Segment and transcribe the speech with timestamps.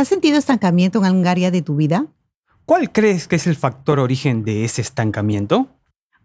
[0.00, 2.06] ¿Has sentido estancamiento en algún área de tu vida?
[2.64, 5.68] ¿Cuál crees que es el factor origen de ese estancamiento?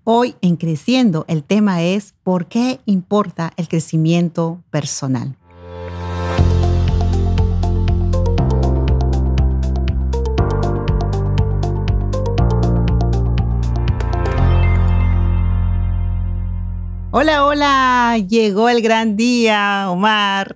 [0.06, 5.36] Hoy en Creciendo el tema es ¿por qué importa el crecimiento personal?
[17.12, 20.56] Hola, hola, llegó el gran día, Omar.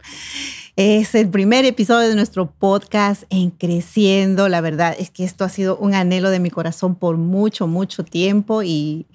[0.81, 4.47] Es el primer episodio de nuestro podcast en Creciendo.
[4.47, 8.05] La verdad es que esto ha sido un anhelo de mi corazón por mucho, mucho
[8.05, 9.05] tiempo y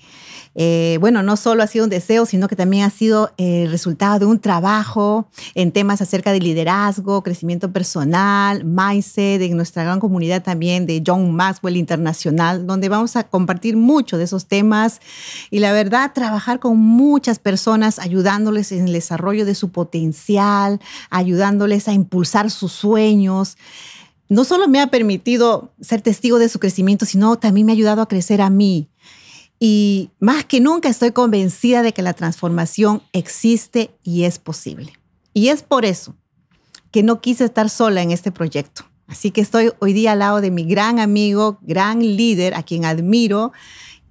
[0.55, 4.19] eh, bueno, no solo ha sido un deseo, sino que también ha sido el resultado
[4.21, 10.43] de un trabajo en temas acerca de liderazgo, crecimiento personal, mindset, en nuestra gran comunidad
[10.43, 15.01] también de John Maxwell Internacional, donde vamos a compartir mucho de esos temas
[15.51, 21.89] y la verdad, trabajar con muchas personas, ayudándoles en el desarrollo de su potencial, ayudándoles
[21.89, 23.57] a impulsar sus sueños
[24.29, 28.03] no solo me ha permitido ser testigo de su crecimiento, sino también me ha ayudado
[28.03, 28.89] a crecer a mí.
[29.67, 34.93] Y más que nunca estoy convencida de que la transformación existe y es posible.
[35.33, 36.15] Y es por eso
[36.91, 38.85] que no quise estar sola en este proyecto.
[39.07, 42.85] Así que estoy hoy día al lado de mi gran amigo, gran líder, a quien
[42.85, 43.53] admiro,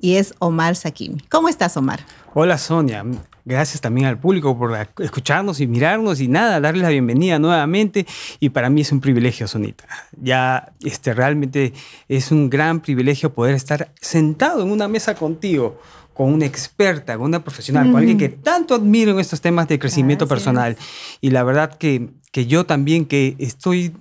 [0.04, 1.22] y es Omar Sakimi.
[1.30, 2.02] ¿Cómo estás, Omar?
[2.34, 3.06] Hola, Sonia.
[3.46, 8.06] Gracias también al público por escucharnos y mirarnos y nada, darles la bienvenida nuevamente.
[8.42, 9.86] Y para mí es un privilegio, Sonita.
[10.22, 11.72] Ya este, realmente
[12.09, 15.80] es un gran privilegio poder estar sentado en una mesa contigo
[16.14, 19.80] con una experta, con una profesional, con alguien que tanto admiro en estos temas de
[19.80, 20.76] crecimiento personal.
[21.22, 23.96] Y la verdad que, que yo también que estoy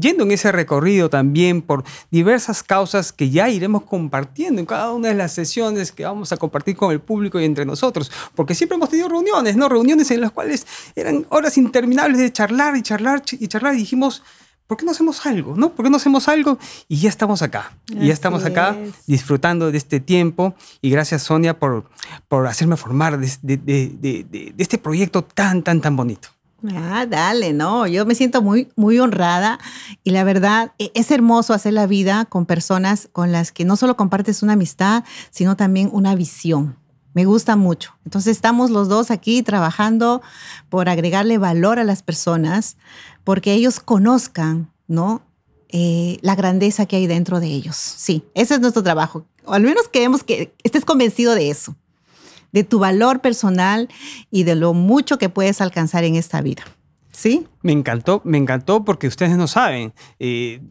[0.00, 5.08] yendo en ese recorrido también por diversas causas que ya iremos compartiendo en cada una
[5.08, 8.76] de las sesiones que vamos a compartir con el público y entre nosotros, porque siempre
[8.76, 9.68] hemos tenido reuniones, ¿no?
[9.68, 14.22] Reuniones en las cuales eran horas interminables de charlar y charlar y charlar y dijimos,
[14.66, 15.56] ¿por qué no hacemos algo?
[15.56, 15.72] ¿No?
[15.72, 16.58] ¿Por qué no hacemos algo?
[16.86, 17.72] Y ya estamos acá.
[17.88, 20.54] y ya estamos acá disfrutando de este tiempo.
[20.80, 21.90] Y gracias, Sonia, por,
[22.28, 26.28] por hacerme formar de, de este proyecto tan, tan, tan bonito.
[26.74, 29.58] Ah, dale, no, yo me siento muy, muy honrada
[30.04, 33.76] y la verdad e, es hermoso hacer la vida con personas con las que no
[33.76, 36.76] solo compartes una amistad, sino también una visión.
[37.12, 37.94] Me gusta mucho.
[38.04, 40.22] Entonces estamos los dos aquí trabajando
[40.68, 42.76] por agregarle valor a las personas,
[43.24, 45.22] porque ellos conozcan, ¿no?
[45.68, 47.76] Eh, la grandeza que hay dentro de ellos.
[47.76, 49.24] Sí, ese es nuestro trabajo.
[49.44, 51.74] O al menos queremos que estés convencido de eso
[52.52, 53.88] de tu valor personal
[54.30, 56.62] y de lo mucho que puedes alcanzar en esta vida.
[57.12, 57.46] ¿Sí?
[57.62, 60.62] Me encantó, me encantó porque ustedes no saben, eh,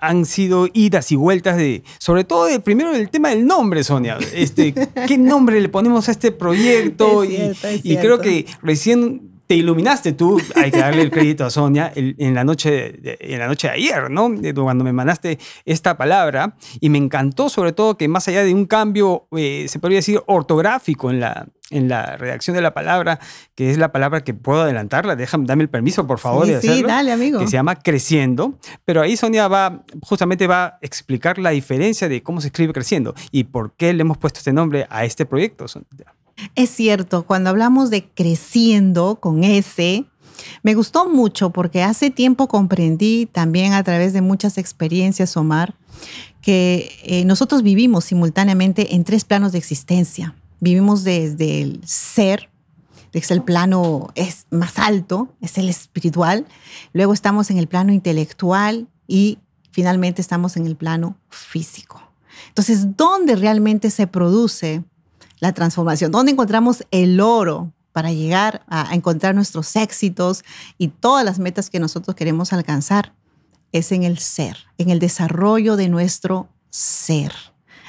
[0.00, 4.18] han sido idas y vueltas de, sobre todo de, primero el tema del nombre, Sonia.
[4.34, 4.72] Este,
[5.06, 7.24] ¿Qué nombre le ponemos a este proyecto?
[7.24, 12.34] y creo que recién te iluminaste tú, hay que darle el crédito a Sonia, en,
[12.34, 14.30] la noche de, en la noche de ayer, ¿no?
[14.54, 18.64] Cuando me mandaste esta palabra y me encantó sobre todo que más allá de un
[18.64, 23.20] cambio, eh, se podría decir, ortográfico en la, en la redacción de la palabra,
[23.54, 26.56] que es la palabra que puedo adelantarla, déjame, dame el permiso, por favor, sí, de
[26.56, 26.76] hacerlo.
[26.76, 27.38] Sí, dale, amigo.
[27.38, 32.22] Que se llama Creciendo, pero ahí Sonia va, justamente va a explicar la diferencia de
[32.22, 35.68] cómo se escribe Creciendo y por qué le hemos puesto este nombre a este proyecto,
[35.68, 36.14] Sonia.
[36.54, 40.04] Es cierto, cuando hablamos de creciendo con S,
[40.62, 45.74] me gustó mucho porque hace tiempo comprendí también a través de muchas experiencias, Omar,
[46.40, 50.34] que eh, nosotros vivimos simultáneamente en tres planos de existencia.
[50.60, 52.50] Vivimos desde el ser,
[53.12, 56.46] es el plano es más alto, es el espiritual.
[56.92, 59.38] Luego estamos en el plano intelectual y
[59.70, 62.00] finalmente estamos en el plano físico.
[62.48, 64.82] Entonces, ¿dónde realmente se produce
[65.42, 70.44] la transformación, dónde encontramos el oro para llegar a encontrar nuestros éxitos
[70.78, 73.12] y todas las metas que nosotros queremos alcanzar,
[73.72, 77.32] es en el ser, en el desarrollo de nuestro ser.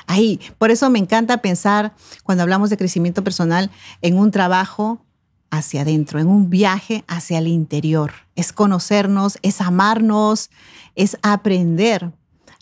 [0.07, 1.93] Ahí, por eso me encanta pensar
[2.23, 3.69] cuando hablamos de crecimiento personal
[4.01, 5.05] en un trabajo
[5.51, 8.13] hacia adentro, en un viaje hacia el interior.
[8.35, 10.49] Es conocernos, es amarnos,
[10.95, 12.13] es aprender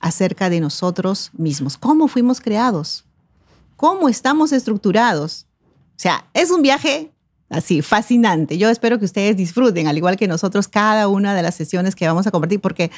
[0.02, 3.06] acerca de nosotros mismos, cómo fuimos creados,
[3.82, 5.48] cómo estamos estructurados.
[5.66, 7.12] O sea, es un viaje
[7.50, 8.60] así, fascinante.
[8.60, 12.06] Yo espero que ustedes disfruten, al igual que nosotros, cada una de las sesiones que
[12.06, 12.92] vamos a compartir, porque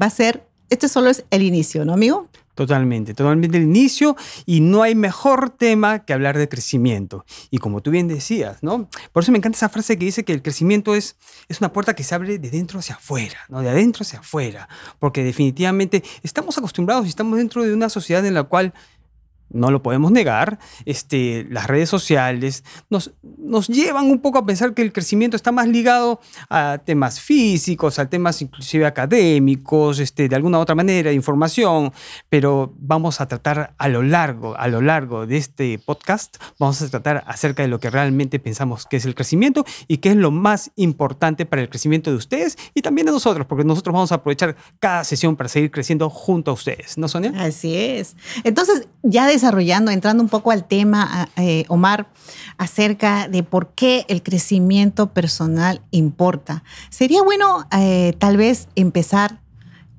[0.00, 2.28] va a ser, este solo es el inicio, ¿no, amigo?
[2.54, 7.24] Totalmente, totalmente el inicio y no hay mejor tema que hablar de crecimiento.
[7.50, 8.88] Y como tú bien decías, ¿no?
[9.12, 11.16] Por eso me encanta esa frase que dice que el crecimiento es,
[11.48, 13.60] es una puerta que se abre de dentro hacia afuera, ¿no?
[13.60, 14.68] De adentro hacia afuera,
[15.00, 18.72] porque definitivamente estamos acostumbrados y estamos dentro de una sociedad en la cual
[19.50, 24.74] no lo podemos negar, este, las redes sociales nos, nos llevan un poco a pensar
[24.74, 30.36] que el crecimiento está más ligado a temas físicos, a temas inclusive académicos, este, de
[30.36, 31.92] alguna otra manera, de información,
[32.28, 36.88] pero vamos a tratar a lo largo, a lo largo de este podcast, vamos a
[36.88, 40.30] tratar acerca de lo que realmente pensamos que es el crecimiento y qué es lo
[40.30, 44.16] más importante para el crecimiento de ustedes y también de nosotros, porque nosotros vamos a
[44.16, 47.32] aprovechar cada sesión para seguir creciendo junto a ustedes, ¿no, Sonia?
[47.36, 48.16] Así es.
[48.44, 52.08] Entonces, ya de desarrollando, entrando un poco al tema, eh, Omar,
[52.56, 56.64] acerca de por qué el crecimiento personal importa.
[56.90, 59.40] Sería bueno eh, tal vez empezar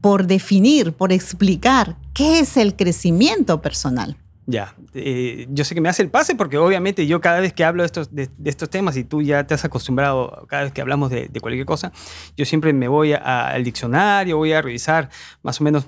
[0.02, 4.18] por definir, por explicar qué es el crecimiento personal.
[4.46, 7.64] Ya, eh, yo sé que me hace el pase porque obviamente yo cada vez que
[7.64, 10.82] hablo de estos, de, estos temas y tú ya te has acostumbrado, cada vez que
[10.82, 11.92] hablamos de, cualquier cosa,
[12.36, 15.12] yo siempre me voy al diccionario, voy a revisar
[15.44, 15.88] más o menos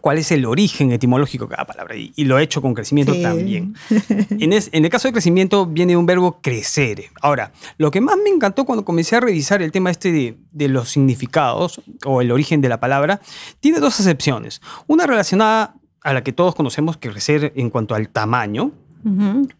[0.00, 3.74] cuál es el origen etimológico de cada palabra y, lo he hecho con crecimiento también.
[4.28, 7.04] En, el caso de crecimiento viene un verbo crecer.
[7.20, 10.90] Ahora, lo que más me encantó cuando comencé a revisar el tema este de, los
[10.90, 13.20] significados o el origen de la palabra,
[13.60, 14.60] tiene dos acepciones.
[14.86, 18.72] Una relacionada a la que todos conocemos que crecer en cuanto al tamaño,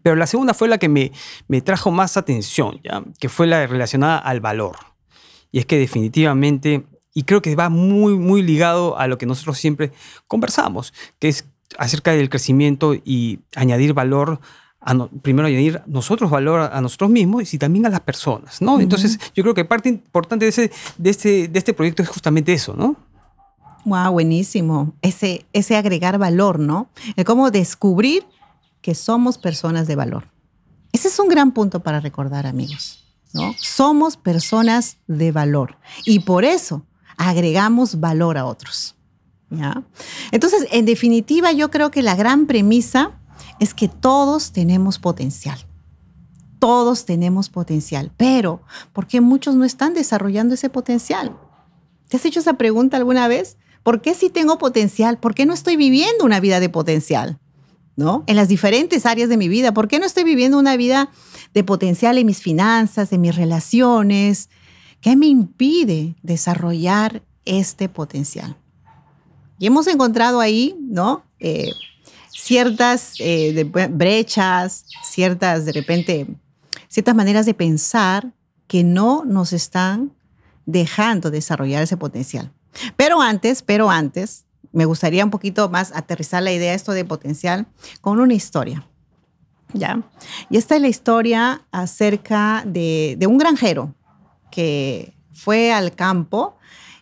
[0.02, 1.12] pero la segunda fue la que me,
[1.46, 3.04] me trajo más atención, ¿ya?
[3.20, 4.76] que fue la relacionada al valor.
[5.52, 6.84] Y es que definitivamente
[7.16, 9.90] y creo que va muy, muy ligado a lo que nosotros siempre
[10.28, 11.46] conversamos, que es
[11.78, 14.38] acerca del crecimiento y añadir valor
[15.22, 18.78] primero añadir nosotros valor a nosotros mismos y también a las personas, ¿no?
[18.78, 22.52] Entonces, yo creo que parte importante de, ese, de, este, de este proyecto es justamente
[22.52, 22.94] eso, ¿no?
[23.86, 24.92] Wow, buenísimo.
[25.00, 26.90] Ese, ese agregar valor, ¿no?
[27.16, 28.24] El cómo descubrir
[28.80, 30.28] que somos personas de valor.
[30.92, 33.02] Ese es un gran punto para recordar, amigos,
[33.32, 33.54] ¿no?
[33.58, 35.78] Somos personas de valor.
[36.04, 36.84] Y por eso
[37.16, 38.96] agregamos valor a otros.
[39.50, 39.82] ¿ya?
[40.32, 43.18] Entonces, en definitiva, yo creo que la gran premisa
[43.60, 45.58] es que todos tenemos potencial.
[46.58, 51.36] Todos tenemos potencial, pero ¿por qué muchos no están desarrollando ese potencial?
[52.08, 53.58] ¿Te has hecho esa pregunta alguna vez?
[53.82, 55.18] ¿Por qué si tengo potencial?
[55.18, 57.38] ¿Por qué no estoy viviendo una vida de potencial?
[57.94, 58.24] ¿No?
[58.26, 59.72] En las diferentes áreas de mi vida.
[59.72, 61.10] ¿Por qué no estoy viviendo una vida
[61.54, 64.50] de potencial en mis finanzas, en mis relaciones,
[65.06, 68.56] ¿Qué me impide desarrollar este potencial?
[69.56, 71.22] Y hemos encontrado ahí, ¿no?
[71.38, 71.70] Eh,
[72.28, 76.26] ciertas eh, brechas, ciertas, de repente,
[76.88, 78.32] ciertas maneras de pensar
[78.66, 80.12] que no nos están
[80.64, 82.50] dejando desarrollar ese potencial.
[82.96, 87.04] Pero antes, pero antes, me gustaría un poquito más aterrizar la idea de esto de
[87.04, 87.68] potencial
[88.00, 88.88] con una historia.
[89.72, 90.02] ¿Ya?
[90.50, 93.94] Y esta es la historia acerca de un granjero
[94.56, 96.56] que fue al campo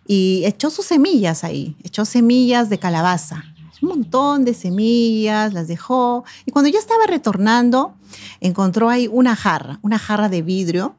[0.09, 3.45] y echó sus semillas ahí, echó semillas de calabaza,
[3.81, 7.95] un montón de semillas, las dejó y cuando ya estaba retornando
[8.41, 10.97] encontró ahí una jarra, una jarra de vidrio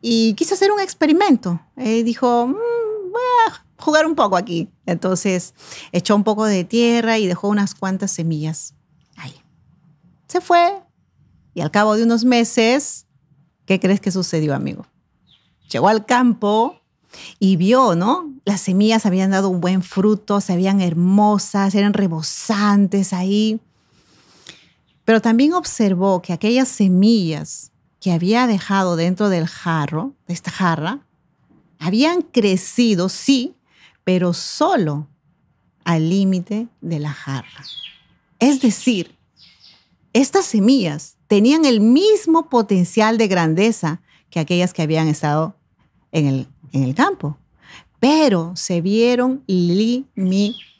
[0.00, 1.60] y quiso hacer un experimento.
[1.76, 4.68] Y dijo, mm, voy a jugar un poco aquí.
[4.86, 5.52] Entonces
[5.90, 8.74] echó un poco de tierra y dejó unas cuantas semillas
[9.16, 9.34] ahí.
[10.28, 10.80] Se fue
[11.54, 13.06] y al cabo de unos meses,
[13.66, 14.86] ¿qué crees que sucedió, amigo?
[15.72, 16.80] Llegó al campo
[17.38, 18.32] y vio, ¿no?
[18.44, 23.60] Las semillas habían dado un buen fruto, se veían hermosas, eran rebosantes ahí.
[25.04, 31.00] Pero también observó que aquellas semillas que había dejado dentro del jarro, de esta jarra,
[31.78, 33.54] habían crecido, sí,
[34.04, 35.08] pero solo
[35.84, 37.64] al límite de la jarra.
[38.38, 39.16] Es decir,
[40.12, 45.56] estas semillas tenían el mismo potencial de grandeza que aquellas que habían estado
[46.12, 47.36] en el, en el campo,
[47.98, 50.76] pero se vieron limitadas.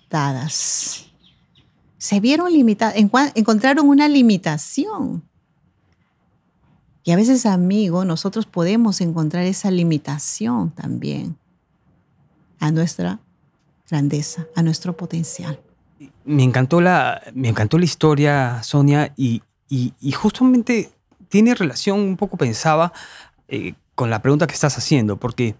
[1.99, 2.95] Se vieron limitadas,
[3.35, 5.25] encontraron una limitación.
[7.05, 11.37] Y a veces, amigo, nosotros podemos encontrar esa limitación también
[12.61, 13.19] a nuestra
[13.91, 15.61] grandeza, a nuestro potencial.
[16.25, 20.93] Me encantó la, me encantó la historia, Sonia, y, y, justamente
[21.29, 22.93] tiene relación, un poco pensaba,
[23.49, 25.55] eh, con la pregunta que estás haciendo, porque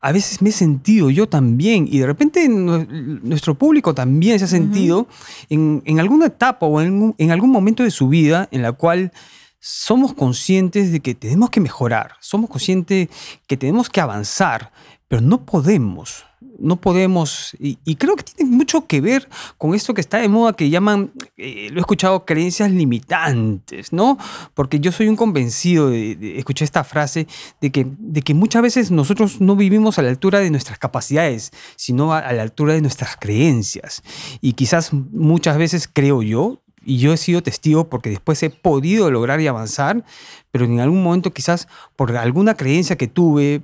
[0.00, 4.48] a veces me he sentido yo también, y de repente nuestro público también se ha
[4.48, 5.06] sentido
[5.48, 9.12] en, alguna etapa o en, en, algún momento de su vida en la cual
[9.60, 13.08] somos conscientes de que tenemos que mejorar, somos conscientes
[13.46, 14.72] que tenemos que avanzar,
[15.08, 16.24] pero no podemos
[16.58, 20.52] no podemos, y, creo que tiene mucho que ver con esto que está de moda
[20.54, 24.18] que llaman, eh, lo he escuchado, creencias limitantes, ¿no?
[24.54, 27.26] Porque yo soy un convencido de, escuchar esta frase
[27.60, 31.50] de que, de que muchas veces nosotros no vivimos a la altura de nuestras capacidades,
[31.76, 34.02] sino a, la altura de nuestras creencias.
[34.40, 39.10] Y quizás muchas veces creo yo, y yo he sido testigo porque después he podido
[39.10, 40.04] lograr y avanzar,
[40.50, 43.62] pero en algún momento quizás por alguna creencia que tuve,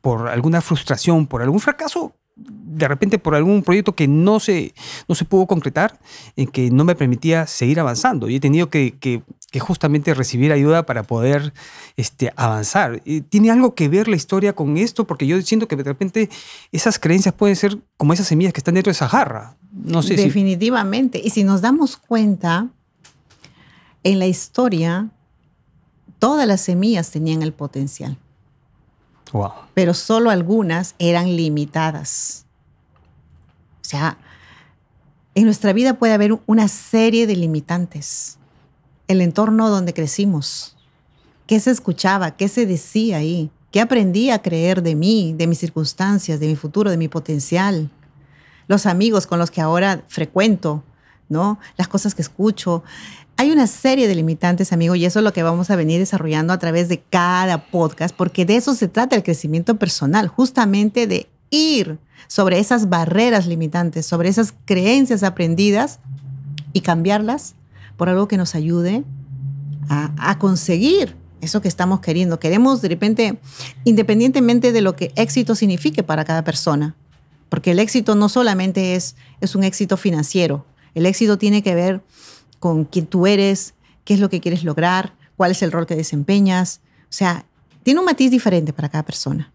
[0.00, 4.74] por alguna frustración, por algún fracaso, de repente por algún proyecto que no se,
[5.08, 5.98] no se pudo concretar,
[6.36, 8.28] en que no me permitía seguir avanzando.
[8.28, 9.22] Y he tenido que,
[9.58, 11.54] justamente recibir ayuda para poder
[11.96, 13.00] este, avanzar.
[13.30, 15.06] ¿Tiene algo que ver la historia con esto?
[15.06, 16.28] Porque yo siento que de repente
[16.72, 19.56] esas creencias pueden ser como esas semillas que están dentro de esa jarra.
[19.72, 21.22] No Definitivamente.
[21.24, 22.68] Y si nos damos cuenta,
[24.06, 25.08] en la historia,
[26.18, 28.18] todas las semillas tenían el potencial.
[29.74, 32.46] Pero solo algunas eran limitadas.
[33.82, 34.18] O sea,
[35.34, 38.38] en nuestra vida puede haber una serie de limitantes.
[39.08, 40.76] El entorno donde crecimos.
[41.46, 42.32] ¿Qué se escuchaba?
[42.32, 43.50] ¿Qué se decía ahí?
[43.70, 47.90] ¿Qué aprendí a creer de mí, de mis circunstancias, de mi futuro, de mi potencial?
[48.66, 50.82] Los amigos con los que ahora frecuento,
[51.28, 51.58] ¿no?
[51.76, 52.82] Las cosas que escucho,
[53.38, 56.52] hay una serie de limitantes, amigo, y eso es lo que vamos a venir desarrollando
[56.52, 61.28] a través de cada podcast, porque de eso se trata el crecimiento personal, justamente de
[61.50, 66.00] ir sobre esas barreras limitantes, sobre esas creencias aprendidas
[66.72, 67.54] y cambiarlas
[67.96, 69.04] por algo que nos ayude
[69.88, 72.40] a, conseguir eso que estamos queriendo.
[72.40, 73.38] Queremos de repente,
[73.84, 76.96] independientemente de lo que éxito signifique para cada persona,
[77.48, 82.02] porque el éxito no solamente es, es un éxito financiero, el éxito tiene que ver
[82.66, 85.94] con quién tú eres, qué es lo que quieres lograr, cuál es el rol que
[85.94, 86.80] desempeñas.
[87.02, 87.46] O sea,
[87.84, 89.52] tiene un matiz diferente para cada persona.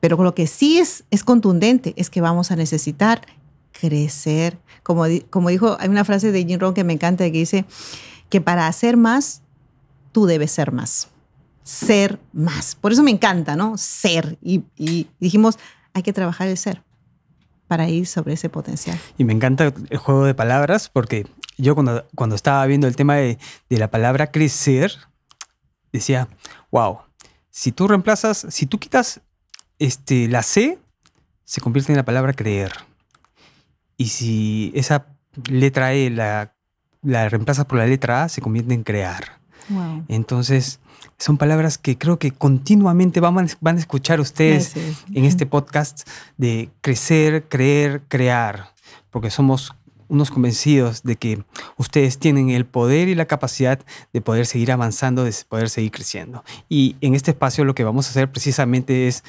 [0.00, 3.22] Pero lo que sí es, es contundente es que vamos a necesitar
[3.70, 4.58] crecer.
[4.82, 7.64] Como, como dijo, hay una frase de Jim Rohn que me encanta que dice
[8.28, 9.42] que para hacer más,
[10.10, 11.08] tú debes ser más.
[11.62, 12.74] Ser más.
[12.74, 13.78] Por eso me encanta, ¿no?
[13.78, 14.38] Ser.
[14.42, 15.56] Y, y dijimos,
[15.94, 16.82] hay que trabajar el ser
[17.68, 18.98] para ir sobre ese potencial.
[19.18, 21.26] Y me encanta el juego de palabras porque
[21.58, 23.38] yo cuando, cuando estaba viendo el tema de,
[23.68, 24.92] la palabra crecer,
[25.92, 26.28] decía,
[26.70, 27.00] wow,
[27.50, 29.20] si tú reemplazas, si tú quitas
[29.78, 30.78] este, la C,
[31.44, 32.72] se convierte en la palabra creer.
[33.96, 35.06] Y si esa
[35.50, 36.54] letra E la,
[37.02, 39.38] la reemplazas por la letra A, se convierte en crear.
[40.08, 40.80] Entonces,
[41.18, 44.74] son palabras que creo que continuamente van, van a escuchar ustedes
[45.12, 48.72] en este podcast de crecer, creer, crear,
[49.10, 49.74] porque somos
[50.08, 51.42] unos convencidos de que
[51.76, 53.80] ustedes tienen el poder y la capacidad
[54.12, 56.44] de poder seguir avanzando, de poder seguir creciendo.
[56.68, 59.22] Y en este espacio lo que vamos a hacer precisamente es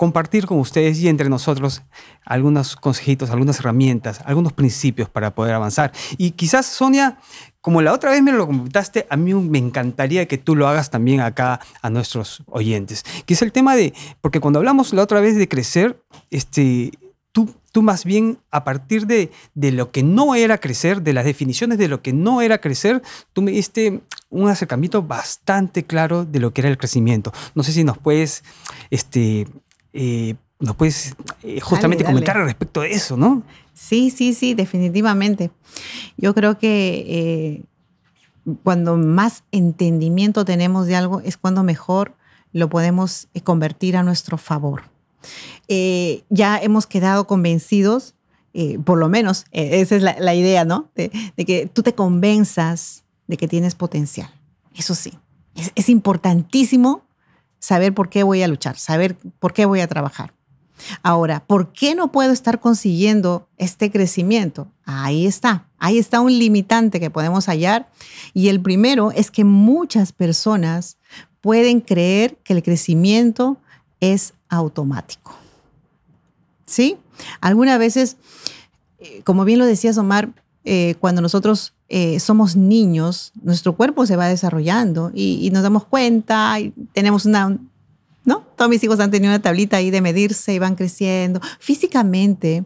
[0.00, 1.82] compartir con ustedes y entre nosotros
[2.24, 5.92] algunos consejitos, algunas herramientas, algunos principios para poder avanzar.
[6.16, 7.18] Y quizás, Sonia,
[7.60, 10.88] como la otra vez me lo comentaste, a mí me encantaría que tú lo hagas
[10.88, 15.20] también acá a nuestros oyentes, que es el tema de, porque cuando hablamos la otra
[15.20, 16.92] vez de crecer, este,
[17.32, 21.24] tú, tú más bien a partir de, de, lo que no era crecer, de las
[21.24, 26.40] definiciones de lo que no era crecer, tú me diste un acercamiento bastante claro de
[26.40, 27.32] lo que era el crecimiento.
[27.54, 28.42] No sé si nos puedes,
[28.90, 29.46] este,
[29.92, 33.42] eh, nos puedes eh, justamente comentar al respecto de eso, ¿no?
[33.74, 35.50] Sí, sí, sí, definitivamente.
[36.16, 37.62] Yo creo que eh,
[38.62, 42.14] cuando más entendimiento tenemos de algo es cuando mejor
[42.52, 44.82] lo podemos convertir a nuestro favor.
[45.68, 48.14] Eh, ya hemos quedado convencidos,
[48.52, 50.90] eh, por lo menos eh, esa es la, idea, ¿no?
[50.94, 54.30] De, que tú te convenzas de que tienes potencial.
[54.74, 55.12] Eso sí,
[55.54, 57.04] es, es importantísimo
[57.58, 60.32] saber por qué voy a luchar, saber por qué voy a trabajar.
[61.02, 64.68] Ahora, ¿por qué no puedo estar consiguiendo este crecimiento?
[64.84, 67.90] Ahí está, ahí está un limitante que podemos hallar.
[68.34, 70.96] Y el primero es que muchas personas
[71.40, 73.58] pueden creer que el crecimiento
[74.00, 75.34] es automático.
[76.66, 76.98] ¿Sí?
[77.40, 78.16] Algunas veces,
[78.98, 80.30] eh, como bien lo decías, Omar,
[80.64, 86.60] eh, cuando nosotros eh, somos niños, nuestro cuerpo se va desarrollando y, nos damos cuenta
[86.60, 87.58] y tenemos una,
[88.24, 88.44] ¿no?
[88.56, 91.40] Todos mis hijos han tenido una tablita ahí de medirse y van creciendo.
[91.58, 92.64] Físicamente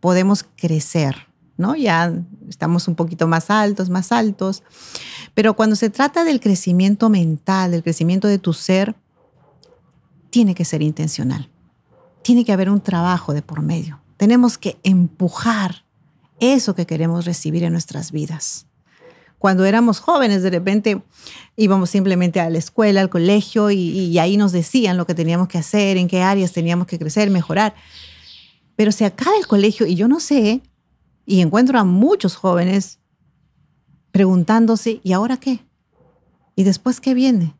[0.00, 1.76] podemos crecer, ¿no?
[1.76, 2.14] Ya
[2.48, 4.62] estamos un poquito más altos, más altos.
[5.34, 8.96] Pero cuando se trata del crecimiento mental, del crecimiento de tu ser,
[10.34, 11.48] tiene que ser intencional.
[12.22, 14.00] Tiene que haber un trabajo de por medio.
[14.16, 15.84] Tenemos que empujar
[16.40, 18.66] eso que queremos recibir en nuestras vidas.
[19.38, 21.00] Cuando éramos jóvenes, de repente
[21.54, 25.58] íbamos simplemente a la escuela, al colegio, y, ahí nos decían lo que teníamos que
[25.58, 27.76] hacer, en qué áreas teníamos que crecer, mejorar.
[28.74, 30.62] Pero se acaba el colegio y yo no sé,
[31.26, 32.98] y encuentro a muchos jóvenes
[34.10, 35.60] preguntándose, ¿y ahora qué?
[36.56, 37.54] ¿Y después qué viene?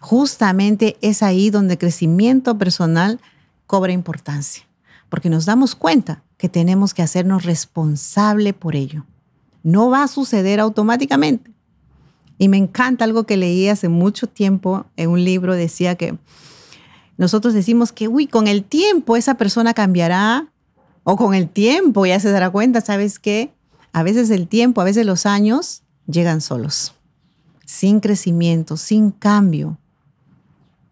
[0.00, 3.20] Justamente es ahí donde el crecimiento personal
[3.66, 4.64] cobra importancia,
[5.08, 9.04] porque nos damos cuenta que tenemos que hacernos responsable por ello.
[9.64, 11.50] no va a suceder automáticamente.
[12.38, 16.16] Y me encanta algo que leí hace mucho tiempo en un libro, decía que
[17.18, 20.46] nosotros decimos que, uy, con el tiempo esa persona cambiará,
[21.02, 23.52] o con el tiempo ya se dará cuenta, ¿sabes qué?
[23.92, 26.94] A veces el tiempo, a veces los años llegan solos,
[27.66, 29.76] sin crecimiento, sin cambio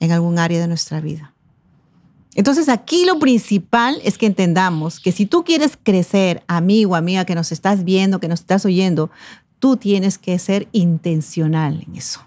[0.00, 1.34] en algún área de nuestra vida.
[2.34, 7.34] Entonces aquí lo principal es que entendamos que si tú quieres crecer, amigo, amiga, que
[7.34, 9.10] nos estás viendo, que nos estás oyendo,
[9.58, 12.20] tú tienes que ser intencional en eso.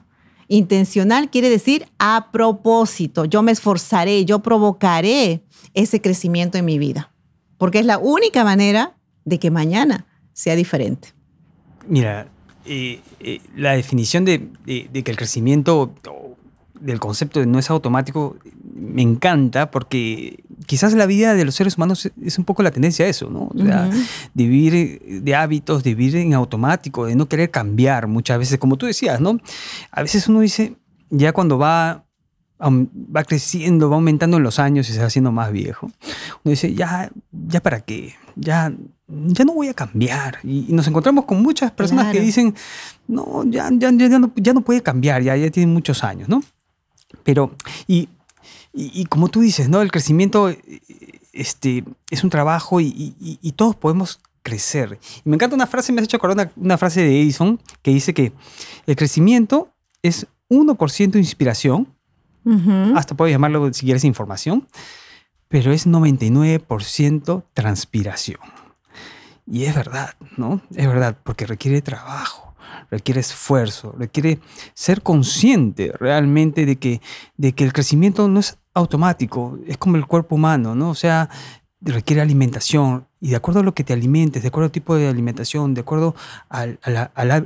[0.47, 3.25] Intencional quiere decir a propósito.
[3.25, 5.43] Yo me esforzaré, yo provocaré
[5.75, 7.11] ese crecimiento en mi vida,
[7.59, 11.13] porque es la única manera de que mañana sea diferente.
[11.87, 12.27] Mira,
[12.65, 15.93] eh, eh, la definición de, de, que el crecimiento
[16.79, 18.37] del concepto de no es automático
[18.79, 23.05] me encanta porque quizás la vida de los seres humanos es un poco la tendencia
[23.05, 23.49] a eso, ¿no?
[23.53, 23.89] O sea,
[24.33, 28.77] de vivir de hábitos, de vivir en automático, de no querer cambiar muchas veces, como
[28.77, 29.39] tú decías, ¿no?
[29.91, 30.75] A veces uno dice,
[31.09, 32.05] ya cuando va,
[32.61, 35.87] va creciendo, va aumentando en los años y se va haciendo más viejo,
[36.43, 38.71] uno dice, ya, ya para qué, ya,
[39.07, 40.39] ya no voy a cambiar.
[40.43, 42.55] Y, nos encontramos con muchas personas que dicen,
[43.07, 46.41] no, ya, ya, ya, no, ya no puede cambiar, ya, ya tiene muchos años, ¿no?
[47.23, 47.55] Pero,
[47.87, 48.09] y,
[48.73, 49.81] y, como tú dices, ¿no?
[49.81, 50.53] El crecimiento
[51.33, 54.99] este, es un trabajo y, todos podemos crecer.
[55.25, 58.13] Y me encanta una frase, me has hecho acordar una, frase de Edison que dice
[58.13, 58.31] que
[58.85, 61.87] el crecimiento es 1% inspiración,
[62.95, 64.67] hasta puedo llamarlo si quieres información,
[65.47, 68.39] pero es 99% transpiración.
[69.45, 70.61] Y es verdad, ¿no?
[70.75, 72.48] Es verdad, porque requiere trabajo
[72.89, 74.39] requiere esfuerzo, requiere
[74.73, 77.01] ser consciente realmente de que,
[77.37, 80.89] de que el crecimiento no es automático, es como el cuerpo humano, ¿no?
[80.89, 81.29] O sea,
[81.81, 85.07] requiere alimentación y de acuerdo a lo que te alimentes, de acuerdo al tipo de
[85.07, 86.15] alimentación, de acuerdo
[86.49, 86.67] a,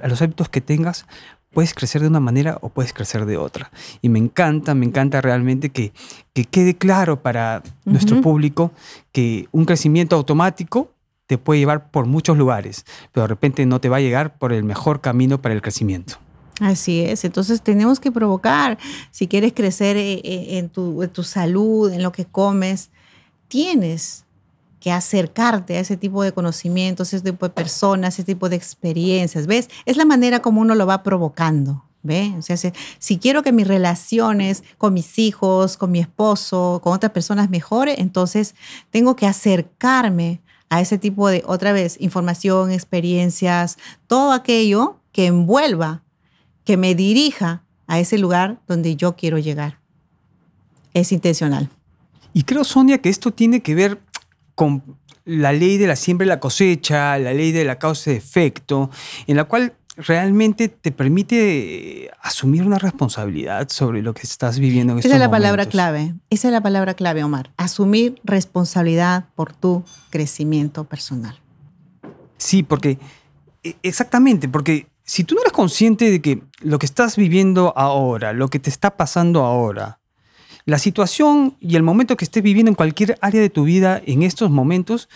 [0.07, 1.05] los hábitos que tengas,
[1.51, 3.71] puedes crecer de una manera o puedes crecer de otra.
[4.01, 5.93] Y me encanta, me encanta realmente que,
[6.33, 8.71] que quede claro para nuestro público
[9.11, 10.92] que un crecimiento automático
[11.27, 14.53] te puede llevar por muchos lugares, pero de repente no te va a llegar por
[14.53, 16.17] el mejor camino para el crecimiento.
[16.59, 18.77] Así es, entonces tenemos que provocar,
[19.11, 22.91] si quieres crecer eh, eh, en tu, salud, en lo que comes,
[23.47, 24.25] tienes
[24.79, 29.47] que acercarte a ese tipo de conocimientos, ese tipo de personas, ese tipo de experiencias,
[29.47, 29.69] ¿ves?
[29.85, 31.83] Es la manera como uno lo va provocando.
[32.05, 32.33] ¿Ve?
[32.37, 36.91] O sea, si, si, quiero que mis relaciones con mis hijos, con mi esposo, con
[36.91, 38.55] otras personas mejore, entonces
[38.89, 40.41] tengo que acercarme
[40.73, 46.01] a ese tipo de, otra vez, información, experiencias, todo aquello que envuelva,
[46.63, 49.77] que me dirija a ese lugar donde yo quiero llegar.
[50.95, 51.69] Es intencional.
[52.33, 53.99] Y creo, Sonia, que esto tiene que ver
[54.55, 54.81] con
[55.25, 58.89] la ley de la siembra y la cosecha, la ley de la causa y efecto,
[59.27, 64.99] en la cual realmente te permite asumir una responsabilidad sobre lo que estás viviendo en
[64.99, 66.15] Esa es la palabra clave.
[66.29, 67.51] Esa es la palabra clave, Omar.
[67.57, 71.39] Asumir responsabilidad por tu crecimiento personal.
[72.37, 72.97] Sí, porque
[73.63, 78.33] e, exactamente, porque si tú no eres consciente de que lo que estás viviendo ahora,
[78.33, 79.99] lo que te está pasando ahora,
[80.65, 84.23] la situación y el momento que estés viviendo en cualquier área de tu vida en
[84.23, 85.09] estos momentos,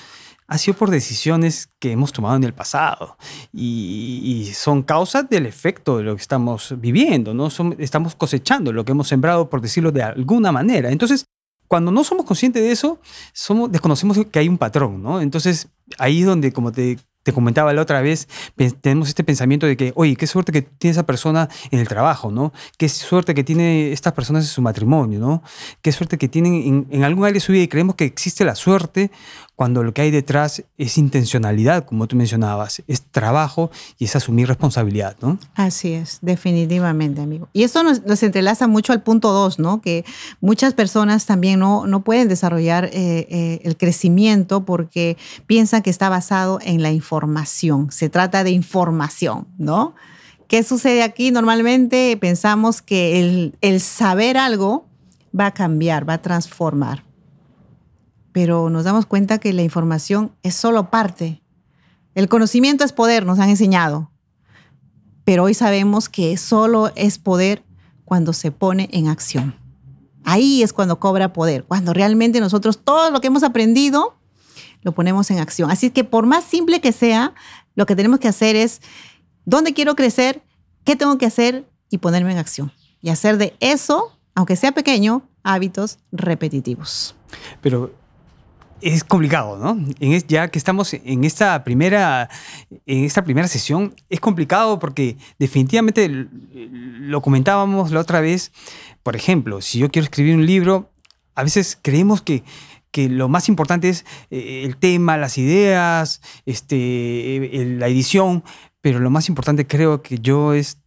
[0.47, 3.17] ha sido por decisiones que hemos tomado en el pasado
[3.53, 7.49] y, son causas del efecto de lo que estamos viviendo, ¿no?
[7.77, 10.91] estamos cosechando lo que hemos sembrado, por decirlo de alguna manera.
[10.91, 11.25] Entonces,
[11.67, 12.99] cuando no somos conscientes de eso,
[13.33, 15.21] somos, desconocemos que hay un patrón, ¿no?
[15.21, 18.29] Entonces, ahí es donde, como te te comentaba la otra vez,
[18.79, 22.31] tenemos este pensamiento de que, oye, qué suerte que tiene esa persona en el trabajo,
[22.31, 22.53] ¿no?
[22.77, 25.43] Qué suerte que tiene estas personas en su matrimonio, ¿no?
[25.81, 28.45] Qué suerte que tienen en, en algún área de su vida y creemos que existe
[28.45, 29.11] la suerte
[29.57, 34.47] cuando lo que hay detrás es intencionalidad, como tú mencionabas, es trabajo y es asumir
[34.47, 35.39] responsabilidad, ¿no?
[35.55, 37.49] Así es, definitivamente, amigo.
[37.53, 39.81] Y eso nos, entrelaza mucho al punto dos, ¿no?
[39.81, 40.05] Que
[40.41, 42.91] muchas personas también no, no pueden desarrollar eh,
[43.31, 45.17] eh, el crecimiento porque
[45.47, 47.91] piensan que está basado en la información.
[47.91, 49.95] Se trata de información, ¿no?
[50.47, 51.31] ¿Qué sucede aquí?
[51.31, 54.85] Normalmente pensamos que el, el saber algo
[55.37, 57.06] va a cambiar, va a transformar
[58.37, 61.41] pero nos damos cuenta que la información es solo parte.
[62.13, 64.11] El conocimiento es poder, nos han enseñado,
[65.23, 67.63] pero hoy sabemos que solo es poder
[68.05, 69.55] cuando se pone en acción.
[70.23, 74.19] Ahí es cuando cobra poder, cuando realmente nosotros todo lo que hemos aprendido
[74.83, 75.71] lo ponemos en acción.
[75.71, 77.33] Así que por más simple que sea,
[77.73, 78.81] lo que tenemos que hacer es,
[79.45, 80.43] ¿dónde quiero crecer?
[80.83, 81.67] ¿Qué tengo que hacer?
[81.89, 82.71] Y ponerme en acción.
[83.01, 87.15] Y hacer de eso, aunque sea pequeño, hábitos repetitivos.
[87.61, 87.91] Pero
[88.81, 89.77] es complicado, ¿no?
[90.27, 92.29] ya que estamos en esta primera,
[92.85, 98.51] en esta primera sesión, es complicado porque definitivamente lo comentábamos la otra vez.
[99.03, 100.91] Por ejemplo, si yo quiero escribir un libro,
[101.35, 102.43] a veces creemos que,
[102.91, 108.43] que lo más importante es eh, el tema, las ideas, este, la edición,
[108.81, 110.79] pero lo más importante creo que yo es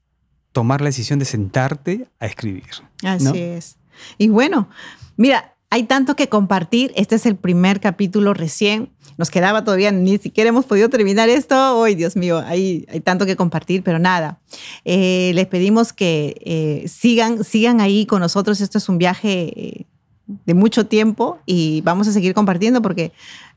[0.52, 2.64] tomar la decisión de sentarte a escribir.
[3.04, 3.76] Así es.
[4.18, 4.68] Y bueno,
[5.16, 6.92] mira, hay tanto que compartir.
[6.96, 8.90] Este es el primer capítulo recién.
[9.16, 11.84] Nos quedaba todavía, ni siquiera hemos podido terminar esto.
[11.84, 12.42] ¡Ay, Dios mío!
[12.44, 14.40] Hay, hay tanto que compartir, pero nada.
[14.84, 18.60] Eh, les pedimos que eh, sigan, sigan ahí con nosotros.
[18.60, 19.86] Esto es un viaje eh,
[20.26, 23.12] de mucho tiempo y vamos a seguir compartiendo porque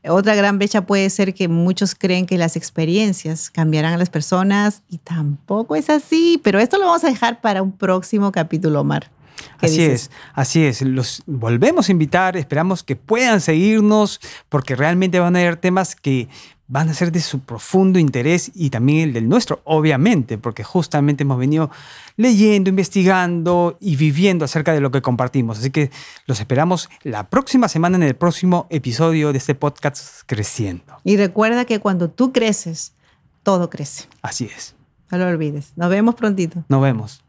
[0.08, 4.82] otra gran brecha puede ser que muchos creen que las experiencias cambiarán a las personas
[4.88, 9.13] y tampoco es así, pero esto lo vamos a dejar para un próximo capítulo, Omar.
[9.60, 10.82] Así es, así es.
[10.82, 16.28] Los volvemos a invitar, esperamos que puedan seguirnos porque realmente van a haber temas que
[16.66, 21.22] van a ser de su profundo interés y también el del nuestro, obviamente, porque justamente
[21.22, 21.70] hemos venido
[22.16, 25.58] leyendo, investigando y viviendo acerca de lo que compartimos.
[25.58, 25.90] Así que
[26.26, 30.96] los esperamos la próxima semana en el próximo episodio de este podcast Creciendo.
[31.04, 32.94] Y recuerda que cuando tú creces,
[33.42, 34.04] todo crece.
[34.22, 34.74] Así es.
[35.10, 35.72] No lo olvides.
[35.76, 36.64] Nos vemos prontito.
[36.68, 37.23] Nos vemos.